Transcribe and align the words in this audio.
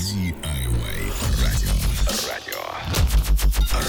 DIY 0.00 0.32
радио. 1.42 1.72
Радио. 2.26 2.62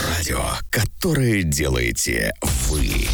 Радио, 0.10 0.40
которое 0.70 1.44
делаете 1.44 2.34
вы. 2.68 3.08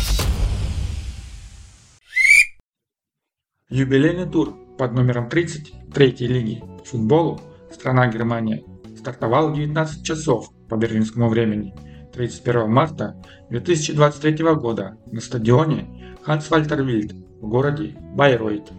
Юбилейный 3.70 4.28
тур 4.28 4.58
под 4.80 4.94
номером 4.94 5.30
30 5.30 5.94
третьей 5.94 6.28
лиги 6.28 6.64
по 6.80 6.86
футболу 6.86 7.40
страна 7.72 8.08
Германия 8.08 8.64
стартовал 8.98 9.52
в 9.52 9.56
19 9.56 10.04
часов 10.04 10.50
по 10.68 10.76
берлинскому 10.76 11.30
времени 11.30 11.76
31 12.14 12.68
марта 12.68 13.24
2023 13.52 14.44
года 14.56 14.98
на 15.12 15.22
стадионе 15.22 16.18
Ханс 16.24 16.50
Вальтер 16.50 16.82
Вильд 16.82 17.14
в 17.42 17.48
городе 17.48 17.96
Байройт. 18.16 18.72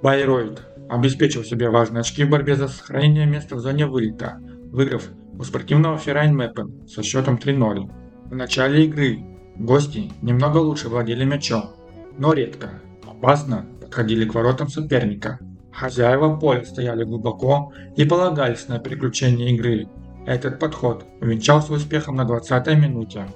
Байройт 0.00 0.62
обеспечил 0.88 1.44
себе 1.44 1.70
важные 1.70 2.00
очки 2.00 2.24
в 2.24 2.30
борьбе 2.30 2.56
за 2.56 2.68
сохранение 2.68 3.26
места 3.26 3.56
в 3.56 3.60
зоне 3.60 3.86
вылета, 3.86 4.38
выиграв 4.70 5.08
у 5.38 5.42
спортивного 5.42 5.98
Феррайн 5.98 6.36
Мэппен 6.36 6.86
со 6.86 7.02
счетом 7.02 7.36
3-0. 7.36 7.90
В 8.30 8.34
начале 8.34 8.84
игры 8.84 9.18
гости 9.56 10.12
немного 10.22 10.58
лучше 10.58 10.88
владели 10.88 11.24
мячом, 11.24 11.70
но 12.18 12.32
редко, 12.32 12.80
опасно 13.06 13.66
подходили 13.80 14.24
к 14.24 14.34
воротам 14.34 14.68
соперника. 14.68 15.38
Хозяева 15.72 16.36
поля 16.36 16.64
стояли 16.64 17.04
глубоко 17.04 17.72
и 17.96 18.04
полагались 18.04 18.68
на 18.68 18.78
переключение 18.78 19.50
игры. 19.54 19.88
Этот 20.26 20.58
подход 20.58 21.04
увенчался 21.20 21.72
успехом 21.72 22.16
на 22.16 22.22
20-й 22.22 22.76
минуте. 22.76 23.26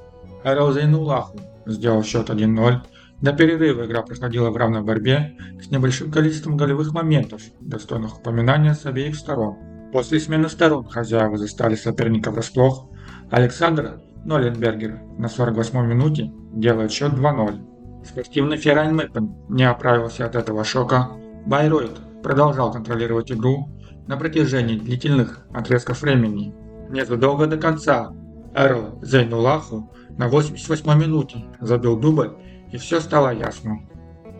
Эрл 0.44 0.72
Зейнулаху 0.72 1.40
сделал 1.66 2.02
счет 2.02 2.30
1-0, 2.30 2.80
до 3.20 3.32
перерыва 3.32 3.84
игра 3.84 4.02
проходила 4.02 4.50
в 4.50 4.56
равной 4.56 4.82
борьбе 4.82 5.36
с 5.60 5.70
небольшим 5.70 6.10
количеством 6.10 6.56
голевых 6.56 6.92
моментов, 6.92 7.42
достойных 7.60 8.18
упоминания 8.18 8.74
с 8.74 8.86
обеих 8.86 9.16
сторон. 9.16 9.56
После 9.92 10.20
смены 10.20 10.48
сторон 10.48 10.84
хозяева 10.88 11.36
застали 11.36 11.74
соперника 11.74 12.30
врасплох. 12.30 12.88
Александр 13.30 14.00
Ноленбергер 14.24 15.00
на 15.16 15.26
48-й 15.26 15.86
минуте 15.86 16.32
делает 16.52 16.92
счет 16.92 17.12
2-0. 17.12 18.04
Спортивный 18.04 18.56
Феррайн 18.56 18.94
Мэппен 18.94 19.34
не 19.48 19.64
оправился 19.64 20.26
от 20.26 20.36
этого 20.36 20.62
шока. 20.64 21.10
Байройт 21.46 21.98
продолжал 22.22 22.72
контролировать 22.72 23.32
игру 23.32 23.68
на 24.06 24.16
протяжении 24.16 24.78
длительных 24.78 25.46
отрезков 25.52 26.02
времени. 26.02 26.54
Незадолго 26.90 27.46
до 27.46 27.56
конца 27.56 28.12
Эрл 28.54 28.98
Зейнулаху 29.02 29.90
на 30.10 30.28
88-й 30.28 30.98
минуте 30.98 31.44
забил 31.60 31.98
дубль 31.98 32.32
и 32.72 32.76
все 32.76 33.00
стало 33.00 33.34
ясно. 33.34 33.80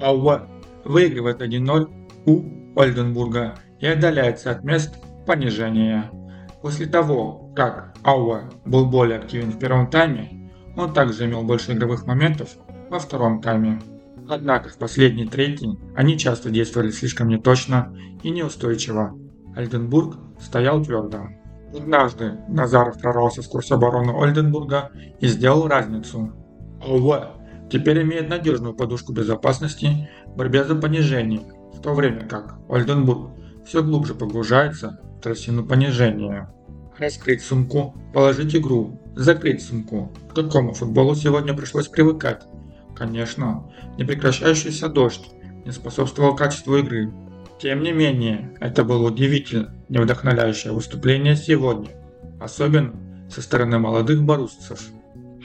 Ауа 0.01 0.49
выигрывает 0.85 1.43
1-0 1.43 1.89
у 2.27 2.81
Ольденбурга 2.81 3.55
и 3.81 3.87
отдаляется 3.87 4.51
от 4.51 4.65
мест 4.65 4.95
понижения. 5.27 6.11
После 6.63 6.87
того, 6.87 7.53
как 7.55 7.95
Ауа 8.03 8.51
был 8.65 8.87
более 8.87 9.19
активен 9.19 9.51
в 9.51 9.59
первом 9.59 9.89
тайме, 9.89 10.51
он 10.77 10.93
также 10.93 11.27
имел 11.27 11.43
больше 11.43 11.73
игровых 11.73 12.07
моментов 12.07 12.51
во 12.91 12.99
втором 12.99 13.41
тайме. 13.41 13.81
Однако 14.29 14.69
в 14.69 14.79
последней 14.79 15.27
трети 15.27 15.69
они 15.97 16.19
часто 16.19 16.51
действовали 16.51 16.91
слишком 16.91 17.29
неточно 17.29 17.95
и 18.23 18.31
неустойчиво. 18.31 19.17
Ольденбург 19.57 20.17
стоял 20.41 20.83
твердо. 20.85 21.29
Однажды 21.75 22.39
Назаров 22.49 23.01
прорвался 23.01 23.43
сквозь 23.43 23.71
оборону 23.71 24.21
Ольденбурга 24.21 24.91
и 25.21 25.27
сделал 25.27 25.67
разницу. 25.69 26.33
Ауа 26.83 27.38
теперь 27.71 28.03
имеет 28.03 28.29
надежную 28.29 28.75
подушку 28.75 29.13
безопасности 29.13 30.09
в 30.27 30.37
борьбе 30.37 30.65
за 30.65 30.75
понижение, 30.75 31.43
в 31.75 31.81
то 31.81 31.95
время 31.95 32.27
как 32.27 32.59
Ольденбург 32.69 33.31
все 33.67 33.83
глубже 33.83 34.15
погружается 34.15 35.01
в 35.19 35.23
трясину 35.23 35.65
понижения. 35.67 36.53
Раскрыть 36.99 37.43
сумку, 37.43 37.95
положить 38.13 38.57
игру, 38.57 39.01
закрыть 39.15 39.63
сумку. 39.63 40.13
К 40.31 40.35
какому 40.35 40.73
футболу 40.73 41.15
сегодня 41.15 41.55
пришлось 41.55 41.89
привыкать? 41.89 42.43
Конечно, 42.97 43.71
непрекращающийся 43.97 44.89
дождь 44.89 45.29
не 45.65 45.71
способствовал 45.71 46.35
качеству 46.35 46.77
игры. 46.77 47.13
Тем 47.61 47.83
не 47.83 47.93
менее, 47.93 48.55
это 48.61 48.85
было 48.85 49.09
удивительно 49.09 49.75
не 49.89 49.99
вдохновляющее 49.99 50.73
выступление 50.73 51.37
сегодня, 51.37 51.91
особенно 52.41 52.95
со 53.31 53.43
стороны 53.43 53.79
молодых 53.79 54.23
боруссов. 54.23 54.81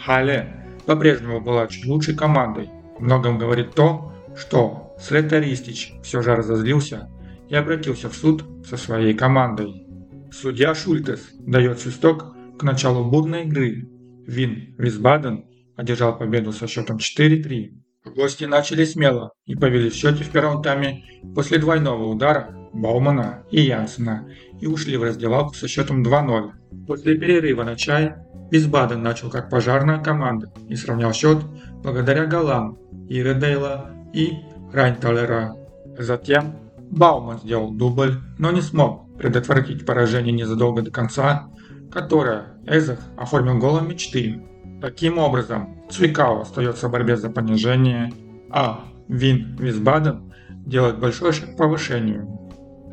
Хале 0.03 0.62
по-прежнему 0.85 1.41
была 1.41 1.67
чуть 1.67 1.85
лучшей 1.85 2.16
командой. 2.16 2.69
Многом 2.99 3.38
говорит 3.38 3.73
то, 3.73 4.13
что 4.35 4.95
Слета 4.99 5.39
Ристич 5.39 5.94
все 6.03 6.21
же 6.21 6.35
разозлился 6.35 7.09
и 7.49 7.55
обратился 7.55 8.09
в 8.09 8.16
суд 8.16 8.44
со 8.67 8.77
своей 8.77 9.13
командой. 9.13 9.85
Судья 10.31 10.73
Шультес 10.73 11.29
дает 11.39 11.79
свисток 11.79 12.35
к 12.57 12.63
началу 12.63 13.09
бурной 13.09 13.44
игры. 13.44 13.89
Вин 14.25 14.75
Висбаден 14.77 15.45
одержал 15.75 16.17
победу 16.17 16.51
со 16.51 16.67
счетом 16.67 16.97
4-3. 16.97 17.71
Гости 18.15 18.45
начали 18.45 18.85
смело 18.85 19.31
и 19.45 19.55
повели 19.55 19.89
в 19.89 19.94
счете 19.94 20.23
в 20.23 20.29
первом 20.29 20.61
тайме 20.61 21.03
после 21.35 21.57
двойного 21.57 22.05
удара 22.05 22.55
Баумана 22.73 23.44
и 23.51 23.61
Янсена 23.61 24.29
и 24.59 24.67
ушли 24.67 24.97
в 24.97 25.03
раздевалку 25.03 25.53
со 25.53 25.67
счетом 25.67 26.03
2-0. 26.03 26.51
После 26.88 27.17
перерыва 27.17 27.63
на 27.63 27.75
чай 27.75 28.15
Висбаден 28.53 29.02
начал 29.02 29.31
как 29.31 29.50
пожарная 29.50 29.97
команда 29.97 30.53
и 30.69 30.75
сравнял 30.75 31.12
счет 31.12 31.40
благодаря 31.81 32.28
голам 32.28 32.78
Иредейла 33.09 33.90
и 34.14 34.34
Райнталера. 34.72 35.56
Затем 35.97 36.58
Бауман 36.92 37.40
сделал 37.40 37.72
дубль, 37.72 38.19
но 38.38 38.52
не 38.52 38.62
смог 38.62 39.18
предотвратить 39.18 39.88
поражение 39.88 40.31
незадолго 40.31 40.84
до 40.84 40.92
конца, 40.92 41.47
которое 41.92 42.59
Эзах 42.68 43.00
оформил 43.18 43.58
голом 43.58 43.90
мечты. 43.90 44.44
Таким 44.80 45.18
образом, 45.18 45.81
Цвикау 45.90 46.42
остается 46.42 46.90
в 46.90 46.92
борьбе 46.92 47.18
за 47.18 47.31
понижение, 47.31 48.13
а 48.52 48.81
Вин 49.08 49.56
Висбаден 49.56 50.31
делает 50.50 51.00
большой 51.00 51.34
шаг 51.34 51.56
к 51.56 51.58
повышению. 51.58 52.28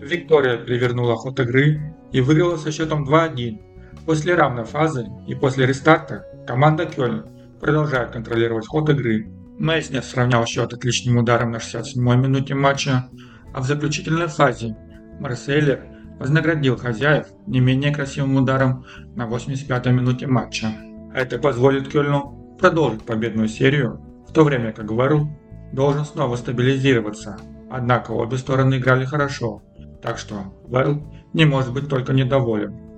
Виктория 0.00 0.56
перевернула 0.56 1.16
ход 1.16 1.38
игры 1.38 1.94
и 2.12 2.22
выиграла 2.22 2.56
со 2.56 2.72
счетом 2.72 3.06
2-1 3.06 3.69
После 4.06 4.34
равной 4.34 4.64
фазы 4.64 5.06
и 5.26 5.34
после 5.34 5.66
рестарта 5.66 6.24
команда 6.46 6.86
Кёльн 6.86 7.26
продолжает 7.60 8.10
контролировать 8.10 8.66
ход 8.66 8.88
игры. 8.88 9.30
Мейснер 9.58 10.02
сравнял 10.02 10.46
счет 10.46 10.72
отличным 10.72 11.18
ударом 11.18 11.50
на 11.50 11.56
67-й 11.56 12.16
минуте 12.16 12.54
матча, 12.54 13.08
а 13.54 13.60
в 13.60 13.66
заключительной 13.66 14.28
фазе 14.28 14.76
Марселер 15.20 15.84
вознаградил 16.18 16.76
хозяев 16.76 17.26
не 17.46 17.60
менее 17.60 17.94
красивым 17.94 18.36
ударом 18.36 18.84
на 19.14 19.26
85-й 19.28 19.92
минуте 19.92 20.26
матча. 20.26 20.68
Это 21.14 21.38
позволит 21.38 21.88
Кёльну 21.88 22.56
продолжить 22.58 23.02
победную 23.02 23.48
серию, 23.48 24.00
в 24.28 24.32
то 24.32 24.44
время 24.44 24.72
как 24.72 24.90
Варл 24.90 25.28
должен 25.72 26.04
снова 26.04 26.36
стабилизироваться. 26.36 27.38
Однако 27.70 28.12
обе 28.12 28.36
стороны 28.38 28.78
играли 28.78 29.04
хорошо, 29.04 29.62
так 30.02 30.18
что 30.18 30.54
Варл 30.64 31.02
не 31.32 31.44
может 31.44 31.72
быть 31.72 31.88
только 31.88 32.12
недоволен. 32.12 32.89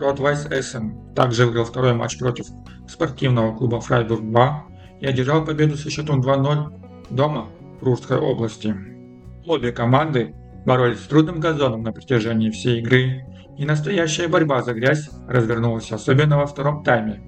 Ротвайс 0.00 0.46
Эссен 0.46 1.14
также 1.14 1.44
выиграл 1.44 1.64
второй 1.64 1.94
матч 1.94 2.18
против 2.18 2.46
спортивного 2.88 3.54
клуба 3.56 3.80
Фрайбург-2 3.80 4.52
и 5.00 5.06
одержал 5.06 5.44
победу 5.44 5.76
со 5.76 5.90
счетом 5.90 6.20
2-0 6.22 6.72
дома 7.10 7.48
в 7.80 7.84
Рурской 7.84 8.18
области. 8.18 8.74
Обе 9.46 9.72
команды 9.72 10.34
боролись 10.64 11.00
с 11.00 11.06
трудным 11.06 11.40
газоном 11.40 11.82
на 11.82 11.92
протяжении 11.92 12.50
всей 12.50 12.80
игры, 12.80 13.24
и 13.58 13.64
настоящая 13.64 14.28
борьба 14.28 14.62
за 14.62 14.72
грязь 14.72 15.10
развернулась 15.28 15.92
особенно 15.92 16.38
во 16.38 16.46
втором 16.46 16.82
тайме. 16.82 17.20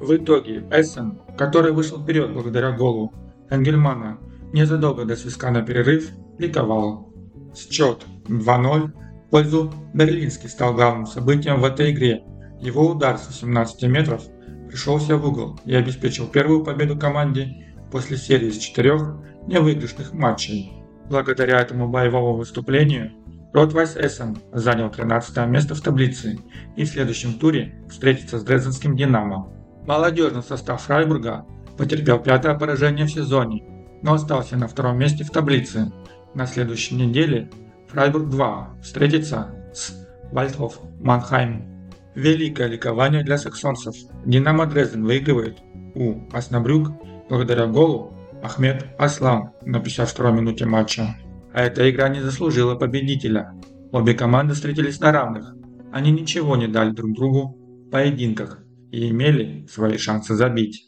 В 0.00 0.16
итоге 0.16 0.64
Эссен, 0.70 1.20
который 1.36 1.72
вышел 1.72 2.02
вперед 2.02 2.32
благодаря 2.32 2.72
голу 2.72 3.12
Энгельмана 3.48 4.18
незадолго 4.52 5.04
до 5.04 5.16
свистка 5.16 5.50
на 5.50 5.62
перерыв, 5.62 6.10
ликовал. 6.38 7.12
Счет 7.54 8.04
2-0 8.28 8.92
пользу 9.30 9.72
Берлинский 9.94 10.48
стал 10.48 10.74
главным 10.74 11.06
событием 11.06 11.60
в 11.60 11.64
этой 11.64 11.92
игре. 11.92 12.22
Его 12.60 12.88
удар 12.88 13.18
с 13.18 13.28
18 13.28 13.84
метров 13.84 14.22
пришелся 14.68 15.16
в 15.16 15.26
угол 15.26 15.58
и 15.64 15.74
обеспечил 15.74 16.26
первую 16.26 16.64
победу 16.64 16.96
команде 16.98 17.74
после 17.90 18.16
серии 18.16 18.48
из 18.48 18.58
четырех 18.58 19.16
невыигрышных 19.46 20.12
матчей. 20.12 20.72
Благодаря 21.08 21.60
этому 21.60 21.88
боевому 21.88 22.36
выступлению 22.36 23.12
Ротвайс 23.54 23.96
Эссен 23.96 24.36
занял 24.52 24.90
13 24.90 25.46
место 25.46 25.74
в 25.74 25.80
таблице 25.80 26.38
и 26.76 26.84
в 26.84 26.88
следующем 26.88 27.34
туре 27.34 27.82
встретится 27.88 28.38
с 28.38 28.44
Дрезденским 28.44 28.94
Динамо. 28.94 29.50
Молодежный 29.86 30.42
состав 30.42 30.82
Фрайбурга 30.82 31.46
потерпел 31.78 32.18
пятое 32.18 32.54
поражение 32.58 33.06
в 33.06 33.10
сезоне, 33.10 33.64
но 34.02 34.14
остался 34.14 34.56
на 34.56 34.68
втором 34.68 34.98
месте 34.98 35.24
в 35.24 35.30
таблице. 35.30 35.90
На 36.34 36.46
следующей 36.46 36.94
неделе 36.94 37.50
Фрайбург 37.88 38.28
2 38.28 38.76
встретится 38.82 39.54
с 39.72 39.94
Вальдхоф 40.30 40.80
Манхайм. 41.00 41.88
Великое 42.14 42.66
ликование 42.66 43.22
для 43.22 43.38
саксонцев. 43.38 43.94
Динамо 44.26 44.66
Дрезден 44.66 45.04
выигрывает 45.04 45.58
у 45.94 46.28
Оснабрюк 46.32 46.90
благодаря 47.28 47.66
голу 47.66 48.14
Ахмед 48.42 48.86
Аслан 48.98 49.52
на 49.64 49.80
52 49.80 50.30
минуте 50.32 50.66
матча. 50.66 51.16
А 51.54 51.62
эта 51.62 51.88
игра 51.90 52.08
не 52.08 52.20
заслужила 52.20 52.74
победителя. 52.74 53.54
Обе 53.90 54.14
команды 54.14 54.54
встретились 54.54 55.00
на 55.00 55.12
равных. 55.12 55.54
они 55.90 56.10
ничего 56.10 56.56
не 56.56 56.68
дали 56.68 56.90
друг 56.90 57.14
другу 57.14 57.56
в 57.86 57.90
поединках 57.90 58.62
и 58.92 59.08
имели 59.08 59.66
свои 59.66 59.96
шансы 59.96 60.34
забить. 60.34 60.84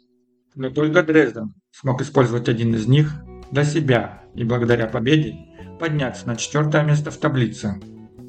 Но 0.55 0.69
только 0.69 1.03
Дрезден 1.03 1.55
смог 1.71 2.03
использовать 2.03 2.49
один 2.49 2.75
из 2.75 2.87
них 2.87 3.15
для 3.51 3.65
себя 3.65 4.23
и 4.35 4.45
благодаря 4.45 4.87
победе 4.87 5.35
подняться 5.81 6.29
на 6.29 6.37
четвертое 6.37 6.85
место 6.85 7.11
в 7.11 7.17
таблице. 7.17 7.81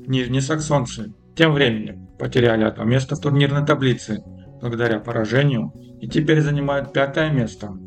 Нижние 0.08 0.42
саксонцы 0.42 1.14
тем 1.36 1.54
временем 1.54 2.08
потеряли 2.18 2.64
одно 2.64 2.86
место 2.86 3.16
в 3.16 3.20
турнирной 3.20 3.66
таблице 3.66 4.24
благодаря 4.62 5.00
поражению 5.00 5.74
и 6.00 6.08
теперь 6.08 6.42
занимают 6.42 6.94
пятое 6.94 7.30
место. 7.30 7.78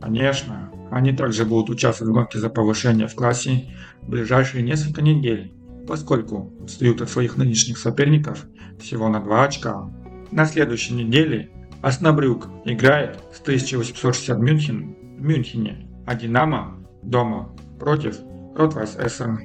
Конечно, 0.00 0.70
они 0.90 1.12
также 1.12 1.44
будут 1.44 1.70
участвовать 1.70 2.10
в 2.10 2.14
гонке 2.14 2.38
за 2.38 2.50
повышение 2.50 3.06
в 3.06 3.14
классе 3.14 3.72
в 4.02 4.10
ближайшие 4.10 4.64
несколько 4.64 5.02
недель, 5.02 5.54
поскольку 5.86 6.52
отстают 6.62 7.00
от 7.00 7.08
своих 7.08 7.36
нынешних 7.36 7.78
соперников 7.78 8.44
всего 8.80 9.08
на 9.08 9.20
2 9.20 9.44
очка. 9.44 9.88
На 10.32 10.46
следующей 10.46 10.94
неделе 10.94 11.50
Оснабрюк 11.80 12.48
играет 12.64 13.18
с 13.32 13.40
1860 13.40 14.38
Мюнхен 14.38 14.96
в 15.18 15.22
Мюнхене, 15.22 15.88
а 16.06 16.14
Динамо 16.14 16.78
дома 17.02 17.54
против 17.78 18.16
Ротвайс 18.54 18.96
Эссен. 18.96 19.38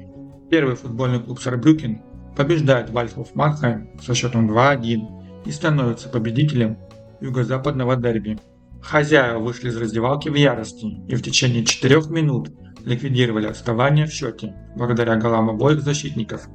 Первый 0.50 0.76
футбольный 0.76 1.20
клуб 1.20 1.40
Сарбрюкен 1.40 2.02
побеждает 2.36 2.90
Вальхоф 2.90 3.34
Манхайм 3.36 4.00
со 4.02 4.14
счетом 4.14 4.52
2-1 4.52 5.44
и 5.46 5.52
становится 5.52 6.10
победителем 6.10 6.78
юго-западного 7.22 7.96
дерби. 7.96 8.38
Хозяева 8.82 9.40
вышли 9.40 9.70
из 9.70 9.78
раздевалки 9.78 10.30
в 10.30 10.36
ярости 10.36 10.86
и 11.08 11.16
в 11.16 11.22
течение 11.22 11.66
4 11.66 12.02
минут 12.10 12.50
ликвидировали 12.86 13.48
отставание 13.48 14.06
в 14.06 14.12
счете 14.12 14.56
благодаря 14.76 15.16
голам 15.16 15.50
обоих 15.50 15.82
защитников 15.82 16.48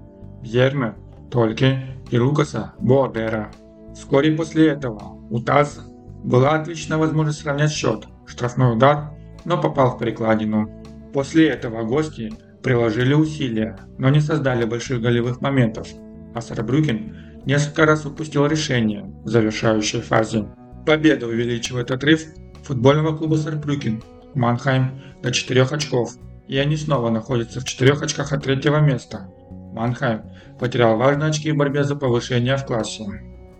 Бьерме, 0.43 0.95
Тольке 1.31 1.99
и 2.11 2.19
Лукаса 2.19 2.75
Боадера. 2.79 3.51
Вскоре 3.95 4.33
после 4.33 4.69
этого 4.69 5.19
у 5.31 5.41
ТАЗ 5.41 5.81
была 6.25 6.53
отличная 6.53 6.99
возможность 6.99 7.41
сравнять 7.41 7.73
счет, 7.73 8.07
штрафной 8.27 8.75
удар, 8.75 9.11
но 9.45 9.61
попал 9.61 9.97
в 9.97 9.99
перекладину. 9.99 10.82
После 11.13 11.49
этого 11.49 11.85
гости 11.85 12.33
приложили 12.63 13.13
усилия, 13.15 13.77
но 13.99 14.09
не 14.09 14.21
создали 14.21 14.65
больших 14.65 15.01
голевых 15.01 15.41
моментов, 15.41 15.89
а 16.35 16.41
Сарбрюкен 16.41 17.17
несколько 17.45 17.85
раз 17.85 18.07
упустил 18.07 18.47
решение 18.47 19.05
в 19.25 19.29
завершающей 19.29 20.01
фазе. 20.01 20.47
Победа 20.87 21.27
увеличивает 21.27 21.91
отрыв 21.91 22.25
футбольного 22.63 23.17
клуба 23.17 23.35
Сарбрюкен 23.35 24.03
Манхайм 24.35 25.03
до 25.23 25.31
4 25.31 25.63
очков, 25.63 26.15
и 26.49 26.57
они 26.57 26.77
снова 26.77 27.11
находятся 27.11 27.61
в 27.61 27.65
4 27.65 27.93
очках 27.93 28.33
от 28.33 28.45
третьего 28.45 28.79
места. 28.79 29.29
Манхайм 29.75 30.23
потерял 30.59 30.97
важные 30.97 31.31
очки 31.31 31.53
в 31.53 31.57
борьбе 31.57 31.85
за 31.85 31.97
повышение 31.97 32.57
в 32.57 32.65
классе. 32.65 33.05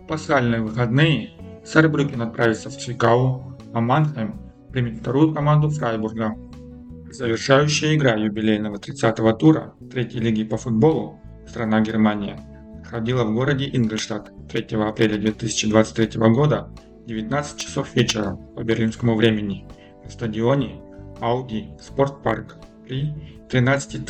Пасхальные 0.07 0.61
выходные 0.61 1.31
Сарбрюкен 1.63 2.21
отправится 2.21 2.69
в 2.69 2.77
Цвикау, 2.77 3.57
а 3.73 3.79
Манхайм 3.79 4.41
примет 4.71 4.97
вторую 4.97 5.33
команду 5.33 5.69
Фрайбурга. 5.69 6.35
Завершающая 7.13 7.93
игра 7.93 8.15
юбилейного 8.15 8.77
30-го 8.77 9.33
тура 9.33 9.75
третьей 9.91 10.19
лиги 10.19 10.43
по 10.43 10.57
футболу 10.57 11.21
страна 11.47 11.79
Германия 11.81 12.39
проходила 12.81 13.23
в 13.23 13.35
городе 13.35 13.69
Ингольштадт 13.71 14.31
3 14.49 14.75
апреля 14.77 15.19
2023 15.19 16.19
года 16.31 16.71
19 17.05 17.59
часов 17.59 17.93
вечера 17.93 18.35
по 18.55 18.63
берлинскому 18.63 19.15
времени 19.15 19.67
на 20.03 20.09
стадионе 20.09 20.81
Audi 21.21 21.79
Спортпарк 21.79 22.55
при 22.87 23.13
13 23.47 24.03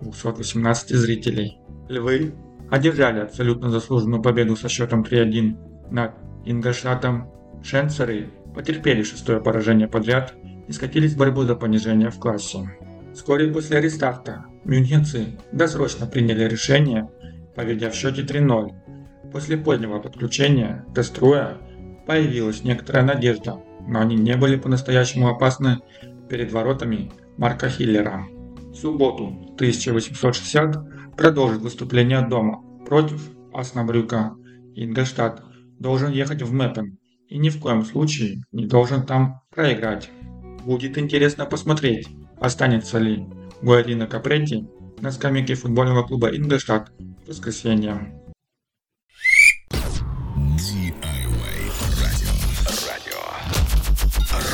218 0.00 0.90
зрителей. 0.90 1.60
Львы 1.88 2.34
одержали 2.68 3.20
абсолютно 3.20 3.70
заслуженную 3.70 4.20
победу 4.20 4.56
со 4.56 4.68
счетом 4.68 5.04
3-1 5.04 5.92
над 5.92 6.14
Ингольштадтом. 6.44 7.30
Шенцеры 7.62 8.28
потерпели 8.56 9.04
шестое 9.04 9.40
поражение 9.40 9.86
подряд 9.86 10.34
и 10.68 10.72
скатились 10.72 11.14
в 11.14 11.18
борьбу 11.18 11.42
за 11.42 11.54
понижение 11.54 12.10
в 12.10 12.18
классе. 12.18 12.70
Вскоре 13.14 13.52
после 13.52 13.80
рестарта 13.80 14.44
мюнхенцы 14.64 15.38
досрочно 15.52 16.06
приняли 16.06 16.44
решение, 16.44 17.08
поведя 17.54 17.90
в 17.90 17.94
счете 17.94 18.22
3-0. 18.22 19.30
После 19.32 19.56
позднего 19.56 20.00
подключения 20.00 20.84
Теструя 20.94 21.58
появилась 22.06 22.64
некоторая 22.64 23.04
надежда, 23.04 23.60
но 23.86 24.00
они 24.00 24.16
не 24.16 24.36
были 24.36 24.56
по-настоящему 24.56 25.28
опасны 25.28 25.78
перед 26.28 26.52
воротами 26.52 27.12
Марка 27.36 27.68
Хиллера. 27.68 28.24
В 28.72 28.74
субботу 28.74 29.26
1860 29.54 31.16
продолжит 31.16 31.60
выступление 31.60 32.26
дома 32.26 32.62
против 32.86 33.30
Аснабрюка. 33.52 34.34
Ингольштадт 34.74 35.42
должен 35.78 36.10
ехать 36.10 36.42
в 36.42 36.52
Мэппен 36.52 36.98
и 37.28 37.38
ни 37.38 37.48
в 37.48 37.60
коем 37.60 37.84
случае 37.84 38.42
не 38.52 38.66
должен 38.66 39.06
там 39.06 39.40
проиграть. 39.50 40.10
Будет 40.64 40.96
интересно 40.96 41.44
посмотреть, 41.44 42.08
останется 42.40 42.98
ли 42.98 43.26
Гуарина 43.60 44.06
Капретти 44.06 44.66
на 45.00 45.12
скамейке 45.12 45.54
футбольного 45.54 46.06
клуба 46.06 46.34
Ингольштадт 46.34 46.90
в 46.98 47.28
воскресенье. 47.28 48.18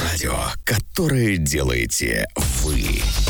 Радио, 0.02 0.34
которое 0.64 1.36
делаете 1.36 2.26
вы. 2.36 3.29